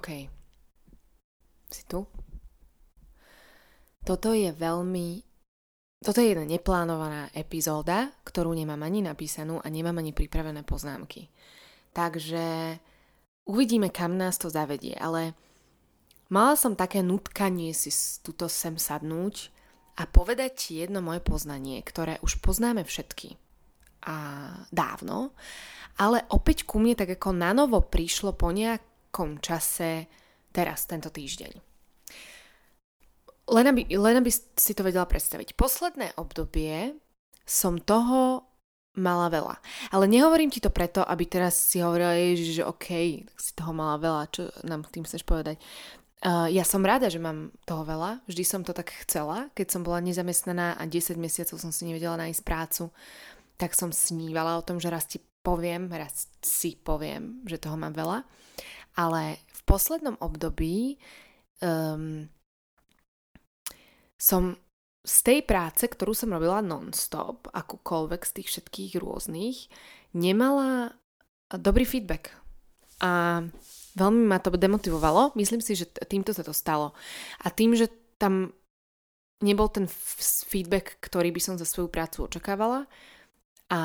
OK. 0.00 0.08
Si 1.68 1.84
tu? 1.84 2.08
Toto 4.00 4.32
je 4.32 4.48
veľmi... 4.48 5.20
Toto 6.00 6.24
je 6.24 6.32
jedna 6.32 6.48
neplánovaná 6.48 7.28
epizóda, 7.36 8.08
ktorú 8.24 8.56
nemám 8.56 8.80
ani 8.80 9.04
napísanú 9.04 9.60
a 9.60 9.68
nemám 9.68 10.00
ani 10.00 10.16
pripravené 10.16 10.64
poznámky. 10.64 11.28
Takže 11.92 12.80
uvidíme, 13.44 13.92
kam 13.92 14.16
nás 14.16 14.40
to 14.40 14.48
zavedie, 14.48 14.96
ale 14.96 15.36
mala 16.32 16.56
som 16.56 16.72
také 16.72 17.04
nutkanie 17.04 17.76
si 17.76 17.92
tuto 18.24 18.48
sem 18.48 18.80
sadnúť 18.80 19.52
a 20.00 20.08
povedať 20.08 20.50
ti 20.56 20.70
jedno 20.80 21.04
moje 21.04 21.20
poznanie, 21.20 21.84
ktoré 21.84 22.16
už 22.24 22.40
poznáme 22.40 22.88
všetky 22.88 23.36
a 24.08 24.16
dávno, 24.72 25.36
ale 26.00 26.24
opäť 26.32 26.64
ku 26.64 26.80
mne 26.80 26.96
tak 26.96 27.20
ako 27.20 27.36
na 27.36 27.52
novo 27.52 27.84
prišlo 27.84 28.32
po 28.32 28.48
nejakom 29.10 29.42
čase 29.42 30.06
teraz, 30.54 30.86
tento 30.86 31.10
týždeň. 31.10 31.58
Len 33.50 33.66
aby, 33.66 33.82
len 33.90 34.14
aby 34.22 34.30
si 34.30 34.72
to 34.78 34.86
vedela 34.86 35.02
predstaviť. 35.02 35.58
Posledné 35.58 36.14
obdobie 36.14 36.94
som 37.42 37.82
toho 37.82 38.46
mala 38.94 39.26
veľa. 39.26 39.58
Ale 39.90 40.06
nehovorím 40.06 40.54
ti 40.54 40.62
to 40.62 40.70
preto, 40.70 41.02
aby 41.02 41.26
teraz 41.26 41.58
si 41.58 41.82
hovorila, 41.82 42.14
že 42.38 42.62
OK, 42.62 42.86
tak 43.26 43.38
si 43.42 43.50
toho 43.58 43.74
mala 43.74 43.98
veľa, 43.98 44.22
čo 44.30 44.46
nám 44.62 44.86
tým 44.86 45.02
chceš 45.02 45.26
povedať. 45.26 45.58
Uh, 46.22 46.46
ja 46.46 46.62
som 46.62 46.86
rada, 46.86 47.10
že 47.10 47.18
mám 47.18 47.50
toho 47.66 47.82
veľa. 47.82 48.22
Vždy 48.30 48.44
som 48.46 48.62
to 48.62 48.70
tak 48.70 48.94
chcela. 49.02 49.50
Keď 49.58 49.66
som 49.74 49.82
bola 49.82 49.98
nezamestnaná 49.98 50.78
a 50.78 50.86
10 50.86 51.18
mesiacov 51.18 51.58
som 51.58 51.74
si 51.74 51.82
nevedela 51.90 52.14
nájsť 52.14 52.46
prácu, 52.46 52.94
tak 53.58 53.74
som 53.74 53.90
snívala 53.90 54.54
o 54.54 54.62
tom, 54.62 54.78
že 54.78 54.92
raz 54.94 55.10
ti 55.10 55.18
poviem, 55.42 55.90
raz 55.90 56.30
si 56.38 56.78
poviem, 56.78 57.42
že 57.48 57.58
toho 57.58 57.74
mám 57.74 57.96
veľa. 57.96 58.22
Ale 59.00 59.40
v 59.48 59.60
poslednom 59.64 60.20
období 60.20 61.00
um, 61.64 62.28
som 64.20 64.60
z 65.00 65.16
tej 65.24 65.40
práce, 65.48 65.88
ktorú 65.88 66.12
som 66.12 66.28
robila 66.28 66.60
non-stop, 66.60 67.48
akúkoľvek 67.48 68.20
z 68.28 68.32
tých 68.36 68.48
všetkých 68.52 68.92
rôznych, 69.00 69.72
nemala 70.12 70.92
dobrý 71.48 71.88
feedback. 71.88 72.36
A 73.00 73.40
veľmi 73.96 74.28
ma 74.28 74.36
to 74.44 74.52
demotivovalo. 74.52 75.32
Myslím 75.40 75.64
si, 75.64 75.72
že 75.72 75.88
týmto 75.88 76.36
sa 76.36 76.44
to 76.44 76.52
stalo. 76.52 76.92
A 77.40 77.48
tým, 77.48 77.72
že 77.72 77.88
tam 78.20 78.52
nebol 79.40 79.72
ten 79.72 79.88
feedback, 80.20 81.00
ktorý 81.00 81.32
by 81.32 81.40
som 81.40 81.54
za 81.56 81.64
svoju 81.64 81.88
prácu 81.88 82.28
očakávala 82.28 82.84
a, 83.72 83.82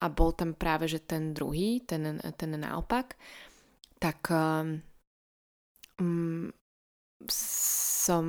a 0.00 0.06
bol 0.08 0.32
tam 0.32 0.56
práve, 0.56 0.88
že 0.88 1.04
ten 1.04 1.36
druhý, 1.36 1.84
ten, 1.84 2.16
ten 2.40 2.50
naopak, 2.56 3.20
tak 4.04 4.28
um, 4.28 4.84
som 7.24 8.24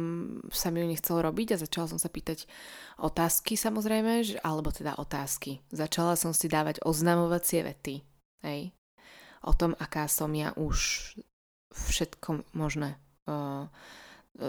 sa 0.47 0.71
mi 0.71 0.79
ju 0.79 0.87
nechcel 0.87 1.19
robiť 1.19 1.51
a 1.51 1.61
začala 1.61 1.91
som 1.91 1.99
sa 1.99 2.07
pýtať 2.07 2.47
otázky 3.03 3.59
samozrejme, 3.59 4.23
že, 4.23 4.39
alebo 4.39 4.71
teda 4.71 4.95
otázky. 4.95 5.59
Začala 5.75 6.15
som 6.15 6.31
si 6.31 6.47
dávať 6.47 6.79
oznamovacie 6.87 7.59
vety, 7.67 8.07
hej, 8.47 8.71
o 9.43 9.51
tom, 9.51 9.75
aká 9.75 10.07
som 10.07 10.31
ja 10.31 10.55
už 10.55 11.11
všetko 11.75 12.55
možné. 12.55 12.95
Uh, 13.27 13.67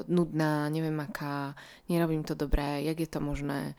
nudná, 0.07 0.71
neviem 0.71 0.95
aká, 1.03 1.59
nerobím 1.91 2.23
to 2.23 2.39
dobré, 2.39 2.87
jak 2.87 3.03
je 3.03 3.11
to 3.11 3.19
možné. 3.19 3.75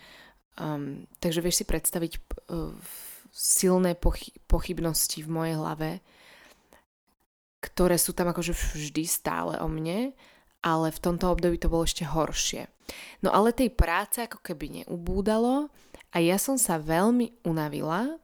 Um, 0.59 1.07
takže 1.23 1.39
vieš 1.39 1.63
si 1.63 1.65
predstaviť 1.69 2.11
uh, 2.51 2.75
silné 3.31 3.95
pochy- 3.95 4.35
pochybnosti 4.51 5.23
v 5.23 5.31
mojej 5.31 5.55
hlave, 5.55 6.03
ktoré 7.61 7.97
sú 7.97 8.13
tam 8.13 8.29
akože 8.29 8.53
vždy 8.53 9.03
stále 9.05 9.57
o 9.61 9.67
mne 9.69 10.13
ale 10.67 10.91
v 10.91 10.99
tomto 10.99 11.31
období 11.31 11.55
to 11.61 11.69
bolo 11.69 11.85
ešte 11.85 12.07
horšie. 12.07 12.67
No 13.21 13.29
ale 13.31 13.55
tej 13.55 13.71
práce 13.71 14.23
ako 14.23 14.41
keby 14.41 14.83
neubúdalo 14.83 15.69
a 16.11 16.17
ja 16.23 16.39
som 16.39 16.55
sa 16.55 16.81
veľmi 16.81 17.43
unavila 17.47 18.19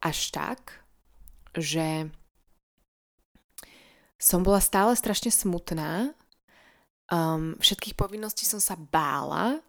až 0.00 0.32
tak, 0.32 0.84
že 1.56 2.10
som 4.16 4.40
bola 4.40 4.60
stále 4.64 4.96
strašne 4.96 5.28
smutná, 5.28 6.16
um, 7.12 7.56
všetkých 7.60 7.96
povinností 7.96 8.48
som 8.48 8.60
sa 8.60 8.76
bála 8.76 9.60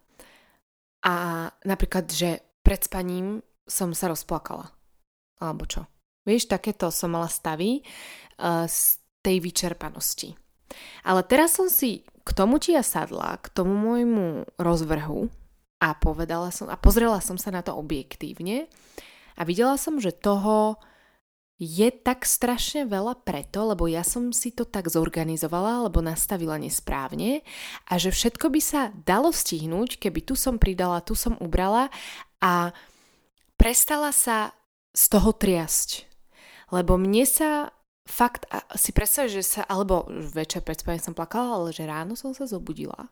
a 1.04 1.48
napríklad, 1.68 2.08
že 2.08 2.40
pred 2.64 2.80
spaním 2.84 3.44
som 3.68 3.92
sa 3.92 4.08
rozplakala. 4.08 4.72
Alebo 5.38 5.68
čo. 5.68 5.84
Vieš, 6.24 6.48
takéto 6.52 6.92
som 6.92 7.12
mala 7.12 7.28
stavy 7.28 7.84
uh, 8.40 8.68
tej 9.28 9.44
vyčerpanosti. 9.44 10.40
Ale 11.04 11.20
teraz 11.28 11.60
som 11.60 11.68
si 11.68 12.08
k 12.24 12.30
tomu 12.32 12.60
ti 12.64 12.72
ja 12.76 12.84
sadla, 12.84 13.40
k 13.44 13.52
tomu 13.52 13.76
môjmu 13.76 14.48
rozvrhu 14.56 15.28
a 15.84 15.96
povedala 15.96 16.52
som, 16.52 16.72
a 16.72 16.80
pozrela 16.80 17.20
som 17.20 17.36
sa 17.36 17.52
na 17.52 17.60
to 17.60 17.76
objektívne 17.76 18.72
a 19.36 19.42
videla 19.44 19.76
som, 19.76 20.00
že 20.00 20.16
toho 20.16 20.80
je 21.58 21.90
tak 21.90 22.22
strašne 22.24 22.86
veľa 22.86 23.26
preto, 23.26 23.66
lebo 23.74 23.90
ja 23.90 24.06
som 24.06 24.30
si 24.30 24.54
to 24.54 24.62
tak 24.62 24.94
zorganizovala 24.94 25.82
alebo 25.82 26.06
nastavila 26.06 26.62
nesprávne 26.62 27.42
a 27.90 27.94
že 27.98 28.14
všetko 28.14 28.54
by 28.54 28.62
sa 28.62 28.94
dalo 28.94 29.34
stihnúť, 29.34 29.98
keby 29.98 30.22
tu 30.22 30.38
som 30.38 30.62
pridala, 30.62 31.02
tu 31.02 31.18
som 31.18 31.34
ubrala 31.42 31.90
a 32.38 32.76
prestala 33.58 34.14
sa 34.14 34.54
z 34.94 35.04
toho 35.10 35.34
triasť. 35.34 36.06
Lebo 36.70 37.00
mne 37.00 37.26
sa 37.26 37.74
fakt 38.08 38.48
si 38.74 38.96
predstav, 38.96 39.28
že 39.28 39.44
sa, 39.44 39.62
alebo 39.68 40.08
večer 40.10 40.64
pred 40.64 40.80
spaním 40.80 41.04
som 41.04 41.14
plakala, 41.14 41.62
ale 41.62 41.70
že 41.76 41.84
ráno 41.84 42.16
som 42.16 42.32
sa 42.32 42.48
zobudila. 42.48 43.12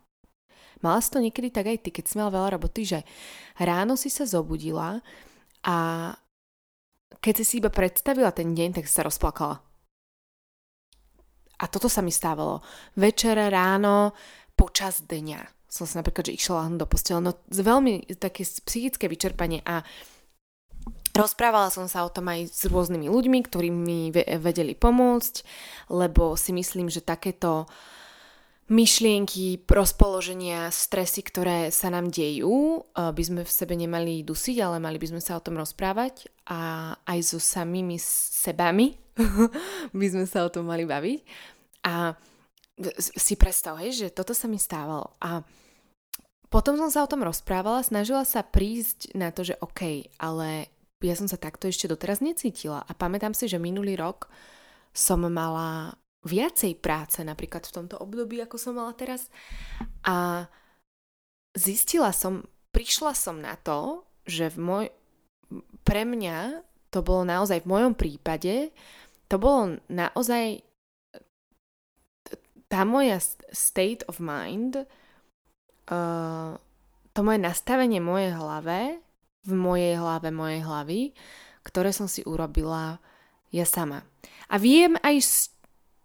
Mala 0.80 1.00
si 1.04 1.12
to 1.12 1.20
niekedy 1.20 1.52
tak 1.52 1.68
aj 1.68 1.84
ty, 1.84 1.90
keď 1.92 2.04
si 2.08 2.16
mala 2.16 2.32
veľa 2.32 2.60
roboty, 2.60 2.88
že 2.88 3.00
ráno 3.60 4.00
si 4.00 4.08
sa 4.08 4.24
zobudila 4.24 5.04
a 5.64 5.76
keď 7.20 7.34
si 7.42 7.44
si 7.44 7.54
iba 7.60 7.72
predstavila 7.72 8.32
ten 8.32 8.56
deň, 8.56 8.80
tak 8.80 8.88
si 8.88 8.94
sa 8.96 9.08
rozplakala. 9.08 9.60
A 11.56 11.66
toto 11.72 11.88
sa 11.88 12.04
mi 12.04 12.12
stávalo. 12.12 12.60
Večer, 13.00 13.40
ráno, 13.40 14.12
počas 14.60 15.04
dňa 15.08 15.56
som 15.76 15.84
sa 15.84 16.00
napríklad, 16.00 16.32
že 16.32 16.38
išla 16.40 16.72
do 16.80 16.88
postele. 16.88 17.20
No 17.20 17.36
veľmi 17.52 18.08
také 18.16 18.48
psychické 18.48 19.12
vyčerpanie 19.12 19.60
a 19.68 19.84
Rozprávala 21.16 21.72
som 21.72 21.88
sa 21.88 22.04
o 22.04 22.12
tom 22.12 22.28
aj 22.28 22.52
s 22.52 22.68
rôznymi 22.68 23.08
ľuďmi, 23.08 23.40
ktorí 23.48 23.72
mi 23.72 24.12
vedeli 24.12 24.76
pomôcť, 24.76 25.36
lebo 25.96 26.36
si 26.36 26.52
myslím, 26.52 26.92
že 26.92 27.00
takéto 27.00 27.72
myšlienky, 28.68 29.64
rozpoloženia, 29.64 30.74
stresy, 30.74 31.22
ktoré 31.24 31.70
sa 31.70 31.94
nám 31.94 32.12
dejú, 32.12 32.84
by 32.92 33.24
sme 33.24 33.48
v 33.48 33.52
sebe 33.52 33.78
nemali 33.78 34.26
dusiť, 34.28 34.58
ale 34.60 34.82
mali 34.84 34.98
by 35.00 35.16
sme 35.16 35.22
sa 35.24 35.38
o 35.38 35.44
tom 35.44 35.56
rozprávať 35.56 36.28
a 36.50 36.92
aj 37.08 37.20
so 37.24 37.40
samými 37.40 37.96
sebami 38.02 38.98
by 40.00 40.08
sme 40.12 40.26
sa 40.28 40.44
o 40.44 40.52
tom 40.52 40.68
mali 40.68 40.84
baviť. 40.84 41.20
A 41.86 42.18
si 43.00 43.40
predstav, 43.40 43.80
hej, 43.80 43.96
že 43.96 44.08
toto 44.12 44.36
sa 44.36 44.52
mi 44.52 44.60
stávalo. 44.60 45.16
A 45.24 45.46
potom 46.50 46.76
som 46.76 46.90
sa 46.90 47.06
o 47.06 47.12
tom 47.12 47.24
rozprávala, 47.24 47.86
snažila 47.86 48.26
sa 48.28 48.44
prísť 48.44 49.14
na 49.16 49.30
to, 49.30 49.46
že 49.46 49.56
OK, 49.62 50.12
ale 50.20 50.75
ja 51.06 51.16
som 51.16 51.30
sa 51.30 51.38
takto 51.38 51.70
ešte 51.70 51.86
doteraz 51.86 52.20
necítila. 52.20 52.82
A 52.86 52.92
pamätám 52.98 53.38
si, 53.38 53.46
že 53.46 53.62
minulý 53.62 53.96
rok 53.96 54.28
som 54.96 55.22
mala 55.22 55.96
viacej 56.26 56.82
práce 56.82 57.22
napríklad 57.22 57.64
v 57.70 57.76
tomto 57.76 57.96
období, 58.02 58.42
ako 58.42 58.58
som 58.58 58.82
mala 58.82 58.98
teraz. 58.98 59.30
A 60.02 60.50
zistila 61.54 62.10
som, 62.10 62.50
prišla 62.74 63.14
som 63.14 63.38
na 63.38 63.54
to, 63.62 64.04
že 64.26 64.50
v 64.54 64.58
moj, 64.58 64.86
pre 65.86 66.02
mňa 66.02 66.66
to 66.90 67.06
bolo 67.06 67.22
naozaj 67.28 67.62
v 67.62 67.70
mojom 67.70 67.94
prípade, 67.94 68.74
to 69.30 69.36
bolo 69.38 69.78
naozaj 69.92 70.66
tá 72.66 72.82
moja 72.82 73.22
state 73.54 74.02
of 74.10 74.18
mind, 74.18 74.90
uh, 75.94 76.58
to 77.14 77.20
moje 77.22 77.40
nastavenie 77.40 78.02
mojej 78.02 78.34
hlave 78.34 79.05
v 79.46 79.54
mojej 79.54 79.96
hlave, 79.96 80.34
mojej 80.34 80.62
hlavy, 80.66 81.02
ktoré 81.66 81.94
som 81.94 82.10
si 82.10 82.26
urobila 82.26 82.98
ja 83.54 83.66
sama. 83.66 84.04
A 84.50 84.60
viem 84.60 84.98
aj 85.02 85.16
z 85.22 85.34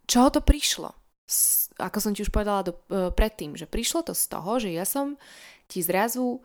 čoho 0.06 0.28
to 0.30 0.40
prišlo. 0.44 0.92
S, 1.24 1.70
ako 1.78 1.98
som 1.98 2.12
ti 2.12 2.22
už 2.22 2.30
povedala 2.30 2.66
do, 2.66 2.72
uh, 2.90 3.10
predtým, 3.10 3.56
že 3.56 3.70
prišlo 3.70 4.06
to 4.06 4.14
z 4.14 4.24
toho, 4.28 4.52
že 4.58 4.70
ja 4.70 4.84
som 4.84 5.16
ti 5.70 5.80
zrazu 5.80 6.42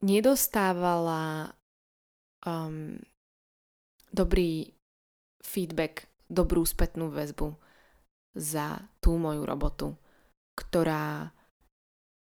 nedostávala 0.00 1.52
um, 2.48 2.96
dobrý 4.08 4.72
feedback, 5.44 6.08
dobrú 6.26 6.64
spätnú 6.64 7.12
väzbu 7.12 7.54
za 8.34 8.80
tú 9.02 9.20
moju 9.20 9.42
robotu, 9.44 9.88
ktorá 10.56 11.34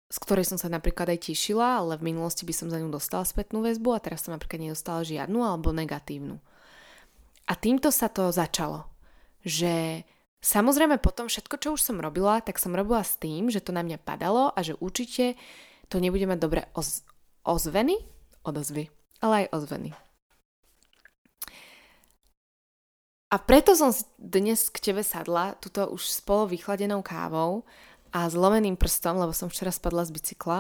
z 0.10 0.18
ktorej 0.18 0.50
som 0.50 0.58
sa 0.58 0.74
napríklad 0.74 1.14
aj 1.14 1.30
tešila, 1.30 1.86
ale 1.86 2.02
v 2.02 2.14
minulosti 2.14 2.42
by 2.42 2.54
som 2.54 2.68
za 2.74 2.82
ňu 2.82 2.90
dostala 2.90 3.22
spätnú 3.24 3.62
väzbu 3.62 3.94
a 3.94 4.02
teraz 4.02 4.26
som 4.26 4.34
napríklad 4.34 4.66
nedostala 4.66 5.06
žiadnu 5.06 5.40
alebo 5.46 5.70
negatívnu. 5.70 6.42
A 7.50 7.54
týmto 7.54 7.94
sa 7.94 8.10
to 8.10 8.34
začalo, 8.34 8.90
že 9.46 10.06
Samozrejme 10.40 11.04
potom 11.04 11.28
všetko, 11.28 11.56
čo 11.60 11.70
už 11.76 11.84
som 11.84 12.00
robila, 12.00 12.40
tak 12.40 12.64
som 12.64 12.72
robila 12.72 13.04
s 13.04 13.20
tým, 13.20 13.52
že 13.52 13.60
to 13.60 13.76
na 13.76 13.84
mňa 13.84 14.00
padalo 14.00 14.56
a 14.56 14.60
že 14.64 14.72
určite 14.80 15.36
to 15.92 16.00
nebude 16.00 16.24
mať 16.24 16.40
dobre 16.40 16.62
oz- 16.80 17.04
ozveny, 17.44 18.00
odozvy, 18.48 18.88
ale 19.20 19.44
aj 19.44 19.46
ozveny. 19.52 19.92
A 23.30 23.36
preto 23.38 23.76
som 23.76 23.92
dnes 24.16 24.72
k 24.72 24.80
tebe 24.80 25.04
sadla, 25.04 25.60
tuto 25.60 25.92
už 25.92 26.02
s 26.08 26.24
vychladenou 26.24 27.04
kávou 27.04 27.68
a 28.14 28.30
zlomeným 28.30 28.76
prstom, 28.76 29.22
lebo 29.22 29.34
som 29.34 29.48
včera 29.48 29.74
spadla 29.74 30.06
z 30.06 30.16
bicykla, 30.16 30.60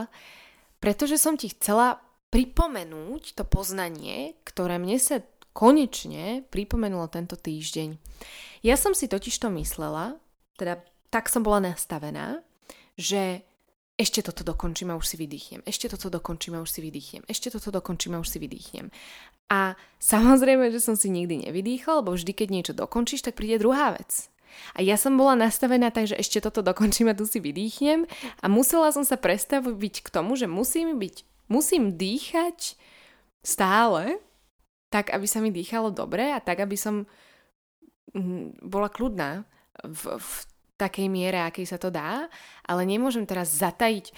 pretože 0.79 1.19
som 1.19 1.35
ti 1.35 1.51
chcela 1.51 1.99
pripomenúť 2.29 3.33
to 3.35 3.43
poznanie, 3.45 4.37
ktoré 4.45 4.77
mne 4.77 5.01
sa 5.01 5.21
konečne 5.51 6.45
pripomenulo 6.53 7.09
tento 7.09 7.35
týždeň. 7.35 7.97
Ja 8.61 8.77
som 8.77 8.93
si 8.93 9.09
totiž 9.09 9.41
to 9.41 9.49
myslela, 9.49 10.21
teda 10.55 10.79
tak 11.09 11.27
som 11.27 11.41
bola 11.41 11.73
nastavená, 11.73 12.45
že 12.95 13.41
ešte 13.99 14.23
toto 14.23 14.47
dokončím 14.47 14.95
a 14.95 14.99
už 14.99 15.11
si 15.11 15.15
vydýchnem, 15.19 15.59
ešte 15.67 15.91
toto 15.91 16.07
dokončím 16.07 16.55
a 16.55 16.63
už 16.63 16.71
si 16.71 16.79
vydýchnem, 16.79 17.27
ešte 17.27 17.51
toto 17.51 17.67
dokončím 17.67 18.15
a 18.15 18.21
už 18.23 18.31
si 18.31 18.37
vydýchnem. 18.39 18.87
A 19.51 19.75
samozrejme, 19.99 20.71
že 20.71 20.79
som 20.79 20.95
si 20.95 21.11
nikdy 21.11 21.49
nevydýchla, 21.49 21.99
lebo 21.99 22.15
vždy, 22.15 22.31
keď 22.31 22.47
niečo 22.47 22.73
dokončíš, 22.77 23.27
tak 23.27 23.35
príde 23.35 23.59
druhá 23.59 23.91
vec. 23.97 24.31
A 24.75 24.83
ja 24.83 24.95
som 24.95 25.15
bola 25.15 25.35
nastavená 25.35 25.89
tak, 25.89 26.09
že 26.11 26.19
ešte 26.19 26.43
toto 26.43 26.61
dokončím 26.65 27.11
a 27.11 27.17
tu 27.17 27.25
si 27.25 27.41
vydýchnem. 27.41 28.05
A 28.43 28.45
musela 28.47 28.93
som 28.93 29.03
sa 29.03 29.19
prestaviť 29.19 30.05
k 30.05 30.09
tomu, 30.09 30.35
že 30.35 30.49
musím 30.49 30.97
byť, 30.97 31.15
musím 31.51 31.95
dýchať 31.95 32.79
stále, 33.41 34.19
tak 34.89 35.13
aby 35.13 35.25
sa 35.29 35.39
mi 35.39 35.53
dýchalo 35.53 35.93
dobre 35.93 36.33
a 36.33 36.41
tak, 36.41 36.65
aby 36.65 36.75
som 36.75 37.05
mm, 38.13 38.65
bola 38.65 38.89
kľudná 38.89 39.45
v, 39.85 40.03
v 40.17 40.31
takej 40.79 41.07
miere, 41.11 41.43
akej 41.43 41.67
sa 41.67 41.77
to 41.77 41.91
dá, 41.91 42.31
ale 42.63 42.81
nemôžem 42.87 43.27
teraz 43.27 43.51
zatajiť 43.51 44.15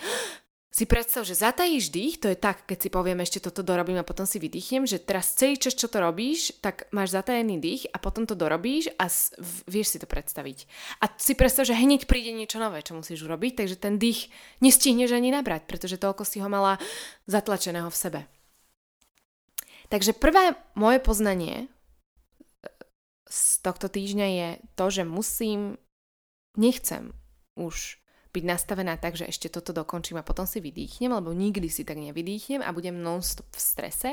si 0.72 0.88
predstav, 0.88 1.28
že 1.28 1.36
zatajíš 1.36 1.92
dých, 1.92 2.16
to 2.24 2.32
je 2.32 2.40
tak, 2.40 2.64
keď 2.64 2.78
si 2.80 2.90
poviem 2.90 3.20
ešte 3.20 3.44
toto 3.44 3.60
dorobím 3.60 4.00
a 4.00 4.08
potom 4.08 4.24
si 4.24 4.40
vydýchnem, 4.40 4.88
že 4.88 5.04
teraz 5.04 5.36
celý 5.36 5.60
čas, 5.60 5.76
čo 5.76 5.92
to 5.92 6.00
robíš, 6.00 6.56
tak 6.64 6.88
máš 6.96 7.12
zatajený 7.12 7.60
dých 7.60 7.84
a 7.92 8.00
potom 8.00 8.24
to 8.24 8.40
dorobíš 8.40 8.88
a 8.96 9.12
vieš 9.68 9.88
si 9.92 9.98
to 10.00 10.08
predstaviť. 10.08 10.64
A 11.04 11.12
si 11.20 11.36
predstav, 11.36 11.68
že 11.68 11.76
hneď 11.76 12.08
príde 12.08 12.32
niečo 12.32 12.56
nové, 12.56 12.80
čo 12.88 12.96
musíš 12.96 13.28
urobiť, 13.28 13.62
takže 13.62 13.76
ten 13.76 14.00
dých 14.00 14.32
nestihneš 14.64 15.12
ani 15.12 15.36
nabrať, 15.36 15.68
pretože 15.68 16.00
toľko 16.00 16.24
si 16.24 16.40
ho 16.40 16.48
mala 16.48 16.80
zatlačeného 17.28 17.92
v 17.92 18.00
sebe. 18.00 18.22
Takže 19.92 20.16
prvé 20.16 20.56
moje 20.80 21.04
poznanie 21.04 21.68
z 23.28 23.44
tohto 23.60 23.92
týždňa 23.92 24.28
je 24.28 24.50
to, 24.80 24.86
že 24.88 25.04
musím 25.04 25.76
nechcem 26.56 27.12
už 27.60 28.01
byť 28.32 28.44
nastavená 28.48 28.96
tak, 28.96 29.20
že 29.20 29.28
ešte 29.28 29.52
toto 29.52 29.76
dokončím 29.76 30.20
a 30.20 30.28
potom 30.28 30.48
si 30.48 30.64
vydýchnem, 30.64 31.12
lebo 31.12 31.36
nikdy 31.36 31.68
si 31.68 31.84
tak 31.84 32.00
nevydýchnem 32.00 32.64
a 32.64 32.72
budem 32.72 32.96
non-stop 33.04 33.52
v 33.52 33.60
strese, 33.60 34.12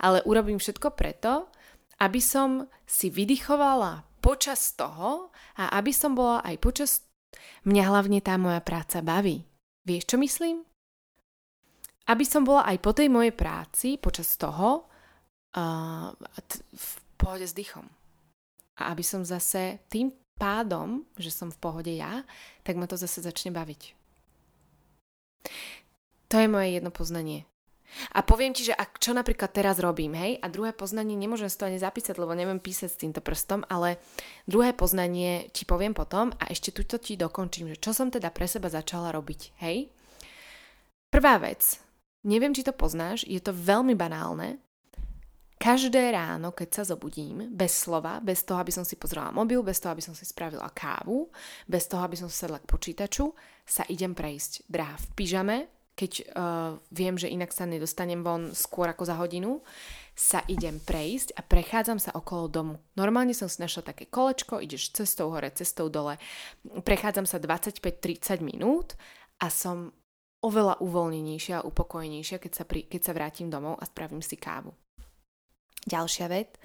ale 0.00 0.24
urobím 0.24 0.56
všetko 0.56 0.96
preto, 0.96 1.52
aby 2.00 2.18
som 2.18 2.66
si 2.88 3.12
vydychovala 3.12 4.02
počas 4.24 4.72
toho 4.72 5.28
a 5.60 5.76
aby 5.76 5.92
som 5.92 6.16
bola 6.16 6.40
aj 6.42 6.56
počas... 6.58 6.90
Mňa 7.64 7.84
hlavne 7.88 8.20
tá 8.20 8.36
moja 8.40 8.60
práca 8.60 9.00
baví. 9.04 9.44
Vieš, 9.84 10.14
čo 10.14 10.16
myslím? 10.20 10.64
Aby 12.08 12.24
som 12.24 12.44
bola 12.44 12.64
aj 12.68 12.76
po 12.80 12.92
tej 12.92 13.08
mojej 13.08 13.32
práci 13.32 13.96
počas 13.96 14.36
toho 14.36 14.88
uh, 15.56 16.12
v 16.72 16.88
pohode 17.16 17.44
s 17.44 17.56
dýchom. 17.56 17.84
A 18.80 18.92
aby 18.92 19.00
som 19.00 19.24
zase 19.24 19.80
tým 19.88 20.12
pádom, 20.38 21.06
že 21.18 21.30
som 21.30 21.50
v 21.50 21.60
pohode 21.60 21.92
ja, 21.94 22.26
tak 22.66 22.78
ma 22.78 22.90
to 22.90 22.98
zase 22.98 23.22
začne 23.22 23.54
baviť. 23.54 23.94
To 26.32 26.36
je 26.40 26.48
moje 26.50 26.68
jedno 26.74 26.90
poznanie. 26.90 27.46
A 28.10 28.26
poviem 28.26 28.50
ti, 28.50 28.66
že 28.66 28.74
ak 28.74 28.98
čo 28.98 29.14
napríklad 29.14 29.54
teraz 29.54 29.78
robím, 29.78 30.18
hej, 30.18 30.42
a 30.42 30.50
druhé 30.50 30.74
poznanie, 30.74 31.14
nemôžem 31.14 31.46
si 31.46 31.54
to 31.54 31.70
ani 31.70 31.78
zapísať, 31.78 32.18
lebo 32.18 32.34
neviem 32.34 32.58
písať 32.58 32.90
s 32.90 33.00
týmto 33.00 33.22
prstom, 33.22 33.62
ale 33.70 34.02
druhé 34.50 34.74
poznanie 34.74 35.46
ti 35.54 35.62
poviem 35.62 35.94
potom 35.94 36.34
a 36.42 36.50
ešte 36.50 36.74
tuto 36.74 36.98
ti 36.98 37.14
dokončím, 37.14 37.70
že 37.70 37.78
čo 37.78 37.94
som 37.94 38.10
teda 38.10 38.34
pre 38.34 38.50
seba 38.50 38.66
začala 38.66 39.14
robiť, 39.14 39.62
hej. 39.62 39.94
Prvá 41.06 41.38
vec, 41.38 41.78
neviem, 42.26 42.50
či 42.50 42.66
to 42.66 42.74
poznáš, 42.74 43.22
je 43.30 43.38
to 43.38 43.54
veľmi 43.54 43.94
banálne, 43.94 44.58
Každé 45.54 46.12
ráno, 46.12 46.50
keď 46.50 46.82
sa 46.82 46.94
zobudím, 46.94 47.48
bez 47.54 47.72
slova, 47.86 48.18
bez 48.20 48.42
toho, 48.42 48.60
aby 48.60 48.74
som 48.74 48.84
si 48.84 48.98
pozrela 48.98 49.30
mobil, 49.30 49.62
bez 49.62 49.78
toho, 49.80 49.94
aby 49.94 50.02
som 50.02 50.12
si 50.12 50.26
spravila 50.26 50.68
kávu, 50.74 51.30
bez 51.64 51.86
toho, 51.86 52.02
aby 52.04 52.18
som 52.18 52.28
sedla 52.28 52.58
k 52.60 52.68
počítaču, 52.68 53.32
sa 53.64 53.86
idem 53.88 54.12
prejsť. 54.12 54.66
Drahá 54.68 54.98
v 54.98 55.06
pyžame, 55.16 55.56
keď 55.94 56.12
uh, 56.34 56.74
viem, 56.90 57.14
že 57.14 57.30
inak 57.30 57.54
sa 57.54 57.70
nedostanem 57.70 58.26
von 58.26 58.50
skôr 58.50 58.90
ako 58.90 59.06
za 59.06 59.14
hodinu, 59.14 59.62
sa 60.14 60.42
idem 60.50 60.82
prejsť 60.82 61.38
a 61.38 61.40
prechádzam 61.42 62.02
sa 62.02 62.14
okolo 62.14 62.50
domu. 62.50 62.74
Normálne 62.98 63.34
som 63.34 63.46
si 63.46 63.62
našla 63.62 63.94
také 63.94 64.10
kolečko, 64.10 64.58
ideš 64.58 64.90
cestou 64.90 65.30
hore, 65.30 65.50
cestou 65.54 65.86
dole, 65.86 66.18
prechádzam 66.82 67.26
sa 67.26 67.38
25-30 67.38 68.42
minút 68.42 68.98
a 69.38 69.50
som 69.50 69.94
oveľa 70.44 70.82
uvoľnenejšia 70.82 71.62
a 71.62 71.66
upokojenejšia, 71.66 72.36
keď 72.42 72.52
sa, 72.52 72.64
pri, 72.68 72.84
keď 72.84 73.00
sa 73.00 73.12
vrátim 73.16 73.48
domov 73.48 73.80
a 73.80 73.88
spravím 73.88 74.20
si 74.20 74.36
kávu. 74.36 74.74
Ďalšia 75.84 76.26
vec, 76.32 76.56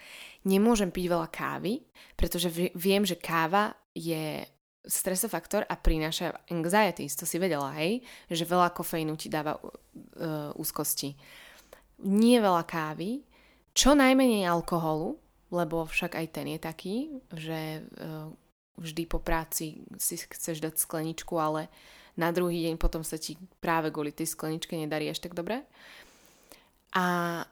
nemôžem 0.47 0.89
piť 0.89 1.05
veľa 1.11 1.27
kávy, 1.27 1.83
pretože 2.15 2.47
viem, 2.75 3.03
že 3.03 3.19
káva 3.19 3.75
je 3.91 4.47
stresofaktor 4.87 5.67
a 5.67 5.75
prináša 5.75 6.39
anxiety, 6.47 7.05
to 7.11 7.27
si 7.27 7.35
vedela, 7.35 7.75
hej? 7.75 7.99
Že 8.31 8.47
veľa 8.47 8.71
kofeínu 8.71 9.13
ti 9.19 9.27
dáva 9.27 9.59
uh, 9.59 10.55
úzkosti. 10.55 11.19
Nie 12.07 12.39
veľa 12.39 12.63
kávy, 12.63 13.27
čo 13.75 13.91
najmenej 13.91 14.47
alkoholu, 14.47 15.19
lebo 15.51 15.83
však 15.83 16.15
aj 16.15 16.27
ten 16.31 16.47
je 16.55 16.59
taký, 16.63 16.95
že 17.35 17.83
uh, 17.83 18.31
vždy 18.79 19.03
po 19.03 19.19
práci 19.19 19.83
si 19.99 20.15
chceš 20.15 20.63
dať 20.63 20.79
skleničku, 20.79 21.35
ale 21.35 21.67
na 22.15 22.31
druhý 22.31 22.63
deň 22.71 22.79
potom 22.79 23.03
sa 23.03 23.19
ti 23.19 23.35
práve 23.59 23.91
kvôli 23.91 24.15
tej 24.15 24.31
skleničke 24.31 24.79
nedarí 24.79 25.11
až 25.11 25.19
tak 25.19 25.35
dobre. 25.35 25.67
A 26.95 27.43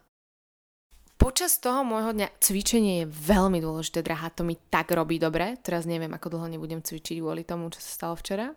Počas 1.18 1.58
toho 1.58 1.82
môjho 1.82 2.14
dňa 2.14 2.30
cvičenie 2.38 2.94
je 3.02 3.08
veľmi 3.10 3.58
dôležité, 3.58 4.06
drahá, 4.06 4.30
to 4.30 4.46
mi 4.46 4.54
tak 4.70 4.94
robí 4.94 5.18
dobre. 5.18 5.58
Teraz 5.66 5.90
neviem, 5.90 6.14
ako 6.14 6.38
dlho 6.38 6.46
nebudem 6.46 6.86
cvičiť 6.86 7.18
kvôli 7.18 7.42
tomu, 7.42 7.74
čo 7.74 7.82
sa 7.82 7.90
stalo 7.90 8.14
včera. 8.14 8.54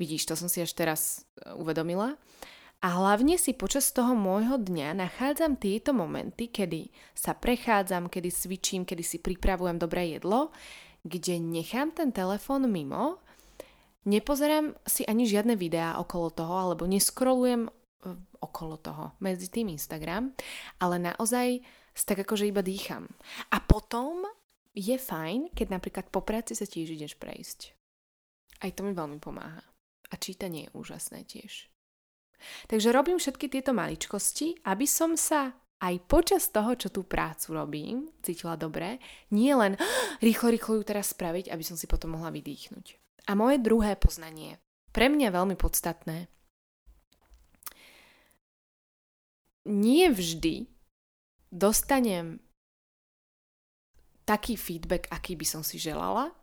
Vidíš, 0.00 0.24
to 0.24 0.32
som 0.32 0.48
si 0.48 0.64
až 0.64 0.72
teraz 0.72 1.28
e, 1.36 1.52
uvedomila. 1.52 2.16
A 2.80 2.88
hlavne 2.96 3.36
si 3.36 3.52
počas 3.52 3.92
toho 3.92 4.16
môjho 4.16 4.56
dňa 4.56 4.96
nachádzam 4.96 5.60
tieto 5.60 5.92
momenty, 5.92 6.48
kedy 6.48 6.88
sa 7.12 7.36
prechádzam, 7.36 8.08
kedy 8.08 8.32
cvičím, 8.32 8.82
kedy 8.88 9.04
si 9.04 9.20
pripravujem 9.20 9.76
dobré 9.76 10.16
jedlo, 10.16 10.48
kde 11.04 11.36
nechám 11.36 11.92
ten 11.92 12.08
telefón 12.08 12.72
mimo, 12.72 13.20
nepozerám 14.08 14.72
si 14.88 15.04
ani 15.04 15.28
žiadne 15.28 15.60
videá 15.60 16.00
okolo 16.00 16.32
toho, 16.32 16.54
alebo 16.56 16.88
neskrolujem 16.88 17.68
e, 17.68 17.70
okolo 18.40 18.80
toho, 18.80 19.12
medzi 19.20 19.52
tým 19.52 19.68
Instagram, 19.76 20.32
ale 20.80 20.96
naozaj 20.96 21.60
tak 22.04 22.22
akože 22.22 22.50
iba 22.50 22.62
dýcham. 22.62 23.08
A 23.54 23.58
potom 23.62 24.26
je 24.74 24.94
fajn, 24.94 25.54
keď 25.54 25.66
napríklad 25.74 26.06
po 26.12 26.22
práci 26.22 26.54
sa 26.54 26.68
tiež 26.68 26.94
ideš 26.94 27.18
prejsť. 27.18 27.74
Aj 28.62 28.70
to 28.74 28.86
mi 28.86 28.94
veľmi 28.94 29.18
pomáha. 29.18 29.62
A 30.08 30.14
čítanie 30.18 30.68
je 30.68 30.74
úžasné 30.74 31.26
tiež. 31.26 31.70
Takže 32.70 32.94
robím 32.94 33.18
všetky 33.18 33.50
tieto 33.50 33.74
maličkosti, 33.74 34.62
aby 34.66 34.86
som 34.86 35.18
sa 35.18 35.52
aj 35.78 35.94
počas 36.10 36.50
toho, 36.50 36.74
čo 36.74 36.90
tú 36.90 37.06
prácu 37.06 37.54
robím, 37.54 38.10
cítila 38.22 38.58
dobre, 38.58 38.98
nie 39.30 39.54
len 39.54 39.78
rýchlo, 40.26 40.50
rýchlo 40.50 40.82
ju 40.82 40.82
teraz 40.86 41.14
spraviť, 41.14 41.50
aby 41.50 41.64
som 41.66 41.78
si 41.78 41.86
potom 41.86 42.18
mohla 42.18 42.34
vydýchnuť. 42.34 42.86
A 43.30 43.36
moje 43.38 43.62
druhé 43.62 43.94
poznanie, 43.94 44.58
pre 44.90 45.06
mňa 45.06 45.28
veľmi 45.30 45.54
podstatné, 45.54 46.26
nie 49.68 50.06
vždy 50.08 50.77
dostanem 51.48 52.40
taký 54.28 54.60
feedback, 54.60 55.08
aký 55.08 55.34
by 55.34 55.46
som 55.48 55.62
si 55.64 55.80
želala, 55.80 56.36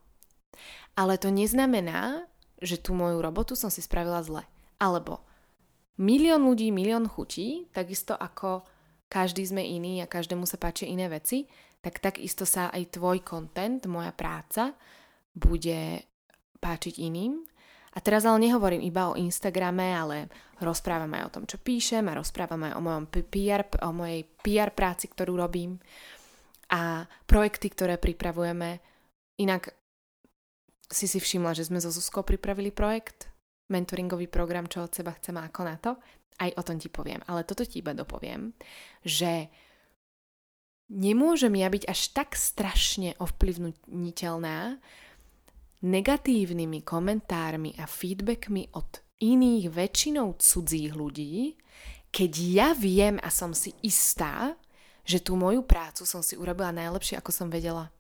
ale 0.98 1.22
to 1.22 1.30
neznamená, 1.30 2.26
že 2.58 2.82
tú 2.82 2.98
moju 2.98 3.22
robotu 3.22 3.54
som 3.54 3.70
si 3.70 3.84
spravila 3.84 4.26
zle. 4.26 4.44
Alebo 4.82 5.22
milión 6.02 6.42
ľudí, 6.48 6.74
milión 6.74 7.06
chutí, 7.06 7.70
takisto 7.70 8.18
ako 8.18 8.66
každý 9.06 9.46
sme 9.46 9.62
iný 9.62 10.02
a 10.02 10.10
každému 10.10 10.50
sa 10.50 10.58
páčia 10.58 10.90
iné 10.90 11.06
veci, 11.12 11.46
tak 11.86 12.02
takisto 12.02 12.50
sa 12.50 12.74
aj 12.74 12.98
tvoj 12.98 13.22
content, 13.22 13.86
moja 13.86 14.10
práca 14.10 14.74
bude 15.38 16.02
páčiť 16.58 16.98
iným 16.98 17.46
a 17.96 18.00
teraz 18.04 18.28
ale 18.28 18.52
nehovorím 18.52 18.84
iba 18.84 19.08
o 19.08 19.16
Instagrame, 19.16 19.96
ale 19.96 20.28
rozprávam 20.60 21.12
aj 21.16 21.24
o 21.24 21.34
tom, 21.40 21.44
čo 21.48 21.56
píšem 21.56 22.04
a 22.12 22.20
rozprávam 22.20 22.68
aj 22.68 22.74
o, 22.76 22.82
mojom 22.84 23.06
PR, 23.08 23.64
o 23.88 23.92
mojej 23.96 24.28
PR 24.44 24.76
práci, 24.76 25.08
ktorú 25.08 25.40
robím 25.40 25.80
a 26.76 27.08
projekty, 27.24 27.72
ktoré 27.72 27.96
pripravujeme. 27.96 28.84
Inak 29.40 29.72
si 30.92 31.08
si 31.08 31.24
všimla, 31.24 31.56
že 31.56 31.72
sme 31.72 31.80
so 31.80 31.88
Zuzkou 31.88 32.28
pripravili 32.28 32.76
projekt, 32.76 33.32
mentoringový 33.72 34.28
program, 34.28 34.68
čo 34.68 34.84
od 34.84 34.92
seba 34.92 35.16
chceme 35.16 35.40
ako 35.48 35.62
na 35.64 35.76
to. 35.80 35.96
Aj 36.36 36.52
o 36.52 36.62
tom 36.68 36.76
ti 36.76 36.92
poviem, 36.92 37.24
ale 37.32 37.48
toto 37.48 37.64
ti 37.64 37.80
iba 37.80 37.96
dopoviem, 37.96 38.52
že 39.08 39.48
nemôžem 40.92 41.56
ja 41.56 41.72
byť 41.72 41.84
až 41.88 42.12
tak 42.12 42.36
strašne 42.36 43.16
ovplyvniteľná 43.24 44.84
negatívnymi 45.86 46.82
komentármi 46.82 47.78
a 47.78 47.86
feedbackmi 47.86 48.74
od 48.74 49.06
iných 49.22 49.70
väčšinou 49.70 50.36
cudzích 50.42 50.92
ľudí, 50.92 51.56
keď 52.10 52.32
ja 52.42 52.70
viem 52.74 53.22
a 53.22 53.30
som 53.30 53.54
si 53.54 53.72
istá, 53.86 54.58
že 55.06 55.22
tú 55.22 55.38
moju 55.38 55.62
prácu 55.62 56.04
som 56.04 56.26
si 56.26 56.34
urobila 56.34 56.74
najlepšie, 56.74 57.22
ako 57.22 57.30
som 57.30 57.48
vedela. 57.54 57.94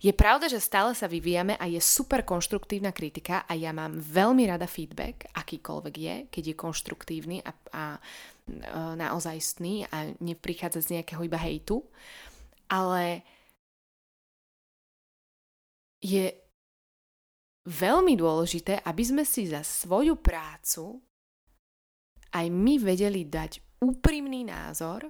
Je 0.00 0.12
pravda, 0.12 0.48
že 0.48 0.60
stále 0.60 0.92
sa 0.92 1.08
vyvíjame 1.08 1.56
a 1.56 1.64
je 1.64 1.80
super 1.80 2.24
konštruktívna 2.24 2.92
kritika 2.92 3.48
a 3.48 3.56
ja 3.56 3.72
mám 3.72 3.96
veľmi 3.96 4.44
rada 4.44 4.68
feedback, 4.68 5.32
akýkoľvek 5.32 5.94
je, 5.96 6.16
keď 6.28 6.42
je 6.52 6.54
konštruktívny 6.56 7.36
a, 7.40 7.52
a 7.72 7.84
e, 7.96 8.00
naozajstný 8.96 9.88
a 9.88 10.12
neprichádza 10.20 10.84
z 10.84 11.00
nejakého 11.00 11.24
iba 11.24 11.40
hejtu. 11.40 11.80
Ale 12.68 13.24
je 16.00 16.32
veľmi 17.70 18.18
dôležité, 18.18 18.82
aby 18.82 19.02
sme 19.06 19.22
si 19.22 19.46
za 19.46 19.62
svoju 19.62 20.18
prácu 20.18 20.98
aj 22.34 22.46
my 22.50 22.74
vedeli 22.82 23.26
dať 23.26 23.82
úprimný 23.82 24.46
názor. 24.46 25.06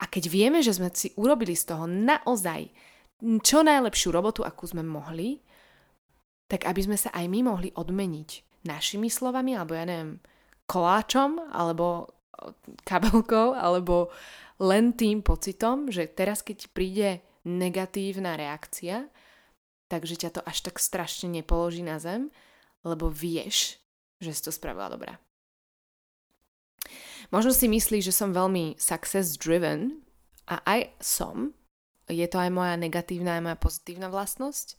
A 0.00 0.04
keď 0.08 0.24
vieme, 0.32 0.64
že 0.64 0.72
sme 0.72 0.88
si 0.92 1.12
urobili 1.20 1.52
z 1.52 1.68
toho 1.68 1.84
naozaj 1.84 2.72
čo 3.20 3.60
najlepšiu 3.60 4.08
robotu, 4.16 4.40
akú 4.40 4.64
sme 4.64 4.80
mohli, 4.80 5.44
tak 6.48 6.64
aby 6.64 6.80
sme 6.80 6.96
sa 6.96 7.12
aj 7.12 7.28
my 7.28 7.40
mohli 7.44 7.68
odmeniť 7.76 8.64
našimi 8.64 9.12
slovami, 9.12 9.56
alebo 9.56 9.76
ja 9.76 9.84
neviem, 9.84 10.16
koláčom, 10.64 11.52
alebo 11.52 12.08
kabelkou, 12.88 13.52
alebo 13.52 14.08
len 14.60 14.96
tým 14.96 15.20
pocitom, 15.20 15.92
že 15.92 16.08
teraz 16.08 16.40
keď 16.40 16.58
príde 16.72 17.10
negatívna 17.44 18.36
reakcia, 18.40 19.08
takže 19.90 20.22
ťa 20.22 20.30
to 20.38 20.40
až 20.46 20.70
tak 20.70 20.78
strašne 20.78 21.26
nepoloží 21.26 21.82
na 21.82 21.98
zem, 21.98 22.30
lebo 22.86 23.10
vieš, 23.10 23.82
že 24.22 24.30
si 24.30 24.40
to 24.46 24.54
spravila 24.54 24.86
dobrá. 24.86 25.18
Možno 27.34 27.50
si 27.50 27.66
myslíš, 27.66 28.10
že 28.10 28.14
som 28.14 28.30
veľmi 28.30 28.78
success 28.78 29.34
driven 29.34 30.00
a 30.46 30.62
aj 30.64 30.94
som. 31.02 31.52
Je 32.10 32.26
to 32.26 32.38
aj 32.38 32.50
moja 32.50 32.74
negatívna, 32.78 33.38
aj 33.38 33.44
moja 33.44 33.58
pozitívna 33.58 34.08
vlastnosť. 34.10 34.74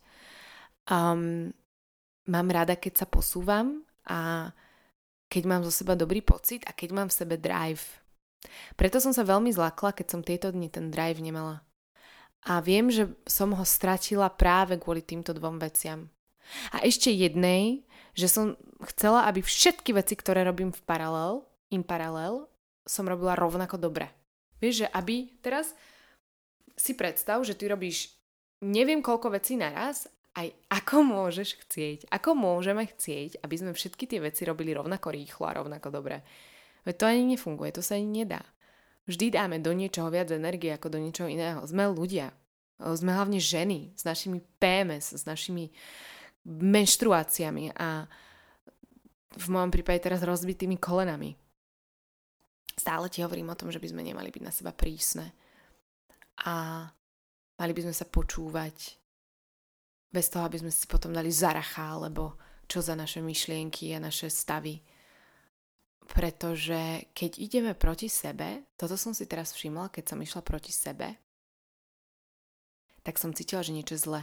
Um, 0.88 1.54
mám 2.28 2.48
rada, 2.50 2.76
keď 2.76 3.04
sa 3.04 3.06
posúvam 3.06 3.86
a 4.04 4.50
keď 5.32 5.42
mám 5.48 5.62
zo 5.64 5.72
seba 5.72 5.96
dobrý 5.96 6.20
pocit 6.20 6.60
a 6.68 6.76
keď 6.76 6.88
mám 6.92 7.08
v 7.08 7.16
sebe 7.16 7.36
drive. 7.40 8.04
Preto 8.76 9.00
som 9.00 9.16
sa 9.16 9.24
veľmi 9.24 9.48
zlakla, 9.48 9.96
keď 9.96 10.06
som 10.12 10.20
tieto 10.20 10.52
dni 10.52 10.68
ten 10.68 10.92
drive 10.92 11.22
nemala. 11.24 11.64
A 12.52 12.60
viem, 12.60 12.92
že 12.92 13.08
som 13.24 13.56
ho 13.56 13.64
stratila 13.64 14.28
práve 14.28 14.76
kvôli 14.76 15.00
týmto 15.00 15.32
dvom 15.32 15.56
veciam. 15.56 16.12
A 16.68 16.84
ešte 16.84 17.08
jednej, 17.08 17.88
že 18.12 18.28
som 18.28 18.60
chcela, 18.92 19.24
aby 19.24 19.40
všetky 19.40 19.96
veci, 19.96 20.12
ktoré 20.12 20.44
robím 20.44 20.68
v 20.68 20.84
paralel, 20.84 21.48
in 21.72 21.80
paralel 21.80 22.44
som 22.84 23.08
robila 23.08 23.32
rovnako 23.32 23.80
dobre. 23.80 24.12
Vieš, 24.60 24.84
že 24.84 24.86
aby 24.92 25.32
teraz 25.40 25.72
si 26.76 26.92
predstav, 26.92 27.40
že 27.40 27.56
ty 27.56 27.72
robíš 27.72 28.12
neviem 28.60 29.00
koľko 29.00 29.32
vecí 29.32 29.56
naraz, 29.56 30.04
aj 30.36 30.52
ako 30.68 31.04
môžeš 31.04 31.48
chcieť, 31.64 31.98
ako 32.12 32.36
môžeme 32.36 32.84
chcieť, 32.84 33.40
aby 33.40 33.54
sme 33.56 33.72
všetky 33.72 34.04
tie 34.04 34.20
veci 34.20 34.44
robili 34.44 34.76
rovnako 34.76 35.08
rýchlo 35.12 35.44
a 35.48 35.56
rovnako 35.56 35.88
dobre. 35.88 36.20
Veď 36.84 36.94
to 37.00 37.04
ani 37.08 37.24
nefunguje, 37.36 37.70
to 37.72 37.80
sa 37.84 37.96
ani 37.96 38.24
nedá. 38.24 38.44
Vždy 39.08 39.34
dáme 39.34 39.56
do 39.58 39.74
niečoho 39.74 40.08
viac 40.08 40.30
energie 40.30 40.72
ako 40.72 40.94
do 40.94 40.98
niečoho 41.00 41.28
iného. 41.28 41.64
Sme 41.66 41.90
ľudia. 41.90 42.32
Sme 42.82 43.14
hlavne 43.14 43.38
ženy 43.38 43.94
s 43.94 44.02
našimi 44.02 44.42
PMS, 44.58 45.14
s 45.14 45.24
našimi 45.24 45.70
menštruáciami 46.42 47.78
a 47.78 48.10
v 49.32 49.46
mojom 49.46 49.70
prípade 49.70 50.02
teraz 50.02 50.26
rozbitými 50.26 50.76
kolenami 50.82 51.38
stále 52.76 53.08
ti 53.12 53.20
hovorím 53.20 53.52
o 53.52 53.58
tom, 53.58 53.68
že 53.70 53.80
by 53.80 53.88
sme 53.92 54.02
nemali 54.02 54.32
byť 54.32 54.42
na 54.42 54.52
seba 54.52 54.72
prísne. 54.72 55.32
A 56.48 56.86
mali 57.60 57.72
by 57.76 57.80
sme 57.88 57.94
sa 57.94 58.08
počúvať 58.08 58.76
bez 60.12 60.26
toho, 60.28 60.44
aby 60.44 60.60
sme 60.60 60.72
si 60.72 60.84
potom 60.88 61.12
dali 61.12 61.32
zaracha, 61.32 61.96
alebo 61.96 62.36
čo 62.68 62.80
za 62.80 62.96
naše 62.96 63.20
myšlienky 63.20 63.92
a 63.96 64.02
naše 64.02 64.28
stavy. 64.28 64.80
Pretože 66.02 67.12
keď 67.14 67.30
ideme 67.38 67.72
proti 67.78 68.10
sebe, 68.10 68.74
toto 68.76 68.98
som 68.98 69.14
si 69.16 69.24
teraz 69.28 69.54
všimla, 69.54 69.92
keď 69.92 70.12
som 70.12 70.18
išla 70.20 70.42
proti 70.44 70.72
sebe, 70.74 71.16
tak 73.02 73.18
som 73.18 73.34
cítila, 73.34 73.66
že 73.66 73.74
niečo 73.74 73.98
je 73.98 74.04
zle. 74.06 74.20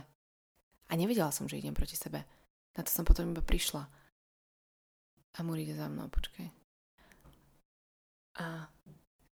A 0.90 0.92
nevedela 0.96 1.30
som, 1.30 1.46
že 1.46 1.60
idem 1.60 1.76
proti 1.76 2.00
sebe. 2.00 2.26
Na 2.74 2.82
to 2.82 2.90
som 2.90 3.04
potom 3.06 3.30
iba 3.30 3.44
prišla. 3.44 3.86
A 5.38 5.40
Múri 5.46 5.68
ide 5.68 5.78
za 5.78 5.86
mnou, 5.92 6.10
počkaj. 6.10 6.48
A 8.40 8.72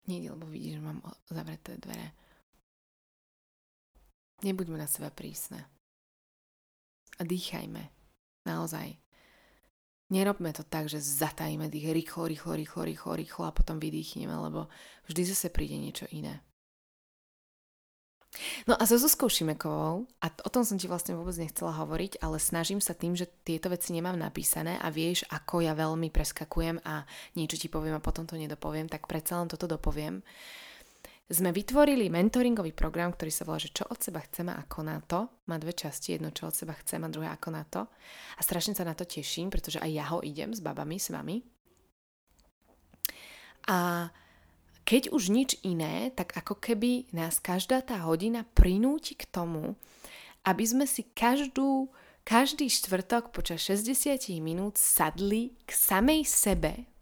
nejde, 0.09 0.33
lebo 0.33 0.47
vidíš, 0.49 0.79
že 0.79 0.87
mám 0.87 1.03
zavreté 1.29 1.77
dvere. 1.77 2.15
Nebuďme 4.43 4.79
na 4.79 4.89
seba 4.89 5.11
prísne. 5.11 5.67
A 7.19 7.23
dýchajme. 7.23 7.83
Naozaj. 8.47 8.99
Nerobme 10.13 10.53
to 10.53 10.67
tak, 10.67 10.93
že 10.93 11.01
zatajíme 11.01 11.73
dých 11.73 11.89
rýchlo, 11.89 12.29
rýchlo, 12.29 12.53
rýchlo, 12.53 12.83
rýchlo, 12.85 13.13
rýchlo 13.17 13.43
a 13.49 13.57
potom 13.57 13.81
vydýchneme, 13.81 14.35
lebo 14.35 14.69
vždy 15.09 15.23
zase 15.25 15.49
príde 15.49 15.81
niečo 15.81 16.05
iné. 16.13 16.45
No 18.65 18.73
a 18.81 18.89
so 18.89 18.97
Zuzkou 18.97 19.29
Šimekovou, 19.29 20.09
a 20.25 20.27
o 20.33 20.49
tom 20.49 20.65
som 20.65 20.81
ti 20.81 20.89
vlastne 20.89 21.13
vôbec 21.13 21.37
nechcela 21.37 21.77
hovoriť, 21.85 22.25
ale 22.25 22.41
snažím 22.41 22.81
sa 22.81 22.97
tým, 22.97 23.13
že 23.13 23.29
tieto 23.45 23.69
veci 23.69 23.93
nemám 23.93 24.17
napísané 24.17 24.81
a 24.81 24.89
vieš, 24.89 25.29
ako 25.29 25.61
ja 25.61 25.77
veľmi 25.77 26.09
preskakujem 26.09 26.81
a 26.81 27.05
niečo 27.37 27.61
ti 27.61 27.69
poviem 27.69 28.01
a 28.01 28.05
potom 28.05 28.25
to 28.25 28.41
nedopoviem, 28.41 28.89
tak 28.89 29.05
predsa 29.05 29.37
len 29.37 29.53
toto 29.53 29.69
dopoviem. 29.69 30.25
Sme 31.33 31.49
vytvorili 31.49 32.13
mentoringový 32.13 32.77
program, 32.77 33.13
ktorý 33.13 33.33
sa 33.33 33.49
volá, 33.49 33.57
že 33.57 33.73
čo 33.73 33.89
od 33.89 34.01
seba 34.01 34.21
chceme 34.21 34.53
ako 34.53 34.79
na 34.85 35.01
to. 35.01 35.33
Má 35.49 35.57
dve 35.57 35.73
časti, 35.73 36.17
jedno 36.17 36.29
čo 36.29 36.49
od 36.49 36.57
seba 36.57 36.77
chcem 36.77 37.01
a 37.05 37.09
druhé 37.09 37.33
ako 37.33 37.49
na 37.49 37.65
to. 37.65 37.89
A 38.37 38.41
strašne 38.45 38.77
sa 38.77 38.85
na 38.85 38.93
to 38.93 39.09
teším, 39.09 39.49
pretože 39.49 39.81
aj 39.81 39.91
ja 39.93 40.05
ho 40.13 40.21
idem 40.21 40.53
s 40.53 40.61
babami, 40.61 41.01
s 41.01 41.09
vami. 41.09 41.41
A 43.71 44.11
keď 44.83 45.15
už 45.15 45.31
nič 45.31 45.51
iné, 45.63 46.11
tak 46.11 46.35
ako 46.35 46.59
keby 46.59 47.11
nás 47.15 47.39
každá 47.39 47.83
tá 47.87 48.03
hodina 48.03 48.43
prinúti 48.55 49.15
k 49.15 49.25
tomu, 49.31 49.79
aby 50.43 50.65
sme 50.67 50.85
si 50.91 51.07
každú, 51.15 51.87
každý 52.27 52.67
štvrtok 52.67 53.31
počas 53.31 53.63
60 53.63 54.43
minút 54.43 54.75
sadli 54.75 55.55
k 55.67 55.71
samej 55.71 56.27
sebe 56.27 56.93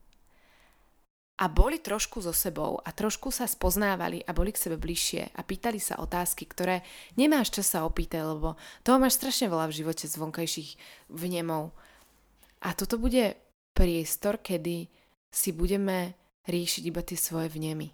a 1.40 1.48
boli 1.48 1.80
trošku 1.80 2.20
so 2.20 2.36
sebou 2.36 2.84
a 2.84 2.92
trošku 2.92 3.32
sa 3.32 3.48
spoznávali 3.48 4.20
a 4.28 4.36
boli 4.36 4.52
k 4.52 4.60
sebe 4.60 4.76
bližšie 4.76 5.32
a 5.32 5.40
pýtali 5.40 5.80
sa 5.80 5.96
otázky, 5.96 6.44
ktoré 6.44 6.84
nemáš 7.16 7.56
čas 7.56 7.72
sa 7.72 7.88
opýtať, 7.88 8.28
lebo 8.28 8.60
toho 8.84 9.00
máš 9.00 9.16
strašne 9.16 9.48
veľa 9.48 9.72
v 9.72 9.76
živote 9.80 10.04
z 10.04 10.20
vonkajších 10.20 10.70
vnemov. 11.08 11.72
A 12.60 12.76
toto 12.76 13.00
bude 13.00 13.40
priestor, 13.72 14.36
kedy 14.44 14.92
si 15.32 15.50
budeme 15.56 16.19
riešiť 16.48 16.82
iba 16.86 17.02
tie 17.04 17.18
svoje 17.18 17.52
vnemy. 17.52 17.90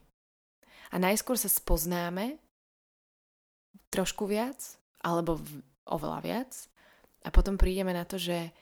A 0.95 1.03
najskôr 1.03 1.35
sa 1.35 1.51
spoznáme 1.51 2.39
trošku 3.91 4.31
viac, 4.31 4.79
alebo 5.03 5.39
oveľa 5.87 6.21
viac, 6.23 6.53
a 7.27 7.35
potom 7.35 7.59
prídeme 7.59 7.91
na 7.91 8.07
to, 8.07 8.23
že 8.23 8.55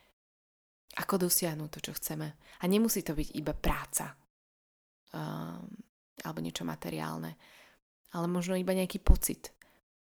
ako 0.97 1.29
dosiahnuť 1.29 1.69
to, 1.69 1.81
čo 1.91 1.93
chceme. 2.01 2.33
A 2.33 2.65
nemusí 2.65 3.05
to 3.05 3.13
byť 3.13 3.29
iba 3.37 3.53
práca 3.53 4.17
um, 5.13 5.69
alebo 6.25 6.41
niečo 6.41 6.65
materiálne, 6.65 7.37
ale 8.17 8.27
možno 8.31 8.57
iba 8.57 8.73
nejaký 8.73 9.05
pocit. 9.05 9.53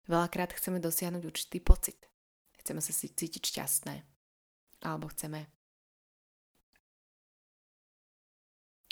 Veľakrát 0.07 0.55
chceme 0.55 0.79
dosiahnuť 0.79 1.23
určitý 1.25 1.59
pocit. 1.65 1.99
Chceme 2.61 2.79
sa 2.85 2.93
si 2.93 3.11
cítiť 3.11 3.43
šťastné. 3.43 3.95
Alebo 4.85 5.09
chceme 5.09 5.49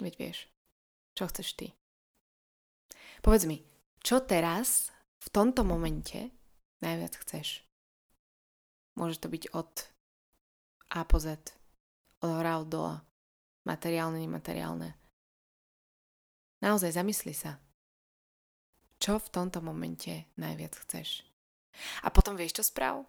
Veď 0.03 0.15
vieš. 0.19 0.39
Čo 1.13 1.29
chceš 1.29 1.49
ty? 1.55 1.67
Povedz 3.21 3.45
mi, 3.45 3.63
čo 4.03 4.19
teraz, 4.25 4.91
v 5.23 5.29
tomto 5.31 5.63
momente, 5.63 6.33
najviac 6.83 7.15
chceš? 7.23 7.63
Môže 8.99 9.23
to 9.23 9.31
byť 9.31 9.55
od 9.55 9.73
A 10.93 11.07
po 11.07 11.23
Z, 11.23 11.39
od 12.25 12.29
hora 12.35 12.59
od 12.59 12.69
dola, 12.69 12.97
materiálne, 13.63 14.19
nemateriálne. 14.21 14.91
Naozaj 16.65 16.99
zamysli 16.99 17.35
sa. 17.37 17.63
Čo 19.03 19.19
v 19.19 19.29
tomto 19.35 19.59
momente 19.63 20.31
najviac 20.39 20.75
chceš? 20.87 21.27
A 22.03 22.11
potom 22.11 22.39
vieš, 22.39 22.63
čo 22.63 22.65
sprav? 22.67 23.03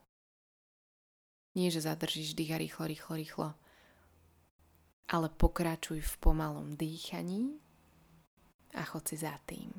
Nie, 1.54 1.70
že 1.70 1.86
zadržíš 1.86 2.34
dých 2.34 2.58
rýchlo, 2.58 2.90
rýchlo, 2.90 3.14
rýchlo. 3.14 3.48
Ale 5.06 5.30
pokračuj 5.30 6.02
v 6.02 6.14
pomalom 6.18 6.74
dýchaní 6.74 7.63
a 8.84 8.86
chod 8.86 9.08
si 9.08 9.16
za 9.16 9.32
tým. 9.48 9.72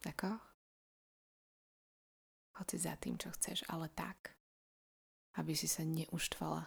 Tako? 0.00 0.40
Chod 2.56 2.66
si 2.72 2.80
za 2.80 2.96
tým, 2.96 3.20
čo 3.20 3.28
chceš, 3.36 3.68
ale 3.68 3.92
tak, 3.92 4.32
aby 5.36 5.52
si 5.52 5.68
sa 5.68 5.84
neuštvala. 5.84 6.64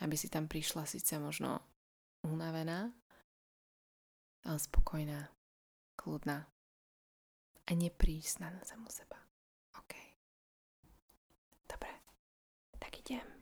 Aby 0.00 0.16
si 0.16 0.32
tam 0.32 0.48
prišla 0.48 0.88
síce 0.88 1.20
možno 1.20 1.60
unavená, 2.24 2.88
ale 4.48 4.56
spokojná, 4.56 5.28
kľudná 6.00 6.48
a 7.68 7.70
neprísna 7.76 8.48
na 8.48 8.64
samu 8.64 8.88
seba. 8.88 9.20
OK. 9.76 9.92
Dobre, 11.68 11.92
tak 12.80 12.96
idem. 13.04 13.39